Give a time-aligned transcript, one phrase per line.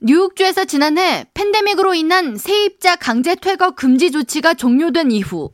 [0.00, 5.50] 뉴욕주에서 지난해 팬데믹으로 인한 세입자 강제 퇴거 금지 조치가 종료된 이후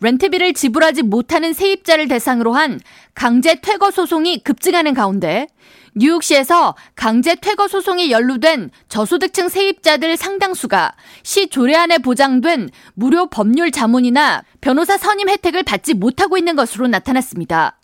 [0.00, 2.78] 렌트비를 지불하지 못하는 세입자를 대상으로 한
[3.14, 5.48] 강제 퇴거 소송이 급증하는 가운데
[5.96, 10.94] 뉴욕시에서 강제 퇴거 소송이 연루된 저소득층 세입자들 상당수가
[11.24, 17.80] 시 조례안에 보장된 무료 법률 자문이나 변호사 선임 혜택을 받지 못하고 있는 것으로 나타났습니다.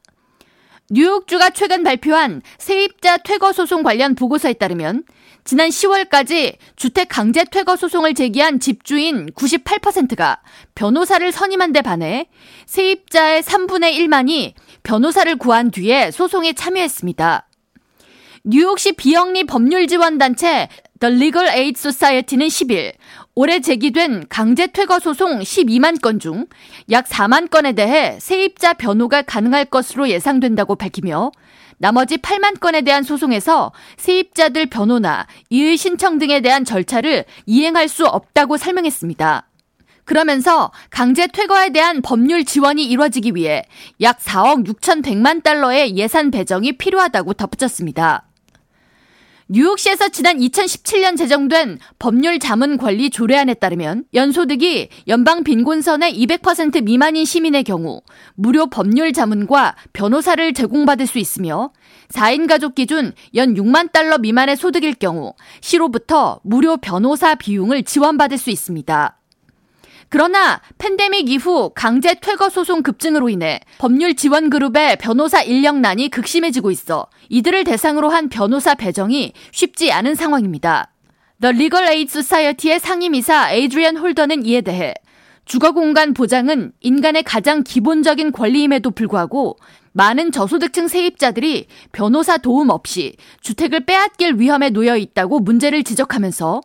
[0.94, 5.02] 뉴욕주가 최근 발표한 세입자 퇴거 소송 관련 보고서에 따르면
[5.42, 10.40] 지난 10월까지 주택 강제 퇴거 소송을 제기한 집주인 98%가
[10.76, 12.28] 변호사를 선임한 데 반해
[12.66, 14.52] 세입자의 3분의 1만이
[14.84, 17.48] 변호사를 구한 뒤에 소송에 참여했습니다.
[18.44, 20.68] 뉴욕시 비영리 법률 지원 단체
[21.00, 22.92] The Legal Aid Society는 10일
[23.36, 26.46] 올해 제기된 강제 퇴거 소송 12만 건 중
[26.90, 31.32] 약 4만 건에 대해 세입자 변호가 가능할 것으로 예상된다고 밝히며
[31.78, 38.56] 나머지 8만 건에 대한 소송에서 세입자들 변호나 이의 신청 등에 대한 절차를 이행할 수 없다고
[38.56, 39.48] 설명했습니다.
[40.04, 43.64] 그러면서 강제 퇴거에 대한 법률 지원이 이뤄지기 위해
[44.02, 48.26] 약 4억 6,100만 달러의 예산 배정이 필요하다고 덧붙였습니다.
[49.48, 57.64] 뉴욕시에서 지난 2017년 제정된 법률 자문 관리 조례안에 따르면 연소득이 연방 빈곤선의 200% 미만인 시민의
[57.64, 58.00] 경우
[58.34, 61.72] 무료 법률 자문과 변호사를 제공받을 수 있으며
[62.08, 68.48] 4인 가족 기준 연 6만 달러 미만의 소득일 경우 시로부터 무료 변호사 비용을 지원받을 수
[68.48, 69.18] 있습니다.
[70.08, 77.06] 그러나 팬데믹 이후 강제 퇴거 소송 급증으로 인해 법률 지원 그룹의 변호사 인력난이 극심해지고 있어
[77.28, 80.90] 이들을 대상으로 한 변호사 배정이 쉽지 않은 상황입니다.
[81.40, 84.94] The Legal Aid Society의 상임이사 에이드리안 홀더는 이에 대해
[85.44, 89.56] 주거 공간 보장은 인간의 가장 기본적인 권리임에도 불구하고
[89.92, 96.62] 많은 저소득층 세입자들이 변호사 도움 없이 주택을 빼앗길 위험에 놓여 있다고 문제를 지적하면서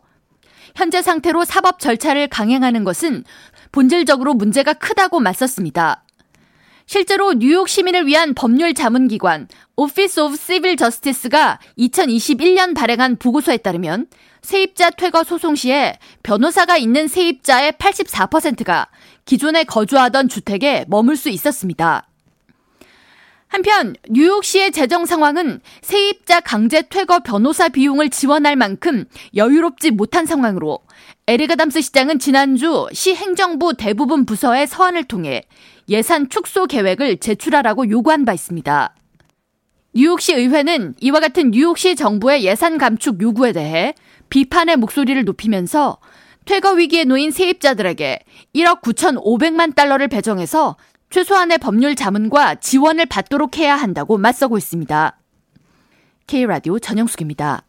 [0.74, 3.24] 현재 상태로 사법 절차를 강행하는 것은
[3.72, 6.04] 본질적으로 문제가 크다고 맞섰습니다.
[6.86, 14.08] 실제로 뉴욕 시민을 위한 법률 자문기관 Office of Civil Justice가 2021년 발행한 보고서에 따르면
[14.42, 18.88] 세입자 퇴거 소송 시에 변호사가 있는 세입자의 84%가
[19.24, 22.09] 기존에 거주하던 주택에 머물 수 있었습니다.
[23.50, 30.78] 한편 뉴욕시의 재정 상황은 세입자 강제 퇴거 변호사 비용을 지원할 만큼 여유롭지 못한 상황으로
[31.26, 35.42] 에리가담스 시장은 지난주 시 행정부 대부분 부서의 서한을 통해
[35.88, 38.94] 예산 축소 계획을 제출하라고 요구한 바 있습니다.
[39.94, 43.94] 뉴욕시 의회는 이와 같은 뉴욕시 정부의 예산 감축 요구에 대해
[44.28, 45.98] 비판의 목소리를 높이면서
[46.44, 48.20] 퇴거 위기에 놓인 세입자들에게
[48.54, 50.76] 1억 9,500만 달러를 배정해서
[51.10, 55.18] 최소한의 법률 자문과 지원을 받도록 해야 한다고 맞서고 있습니다.
[56.28, 57.64] K라디오 전영숙입니다.